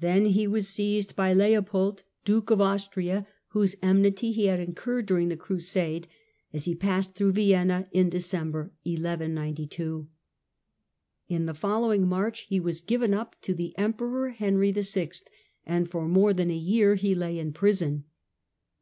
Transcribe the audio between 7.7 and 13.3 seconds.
in December, 1192. In the following March he was given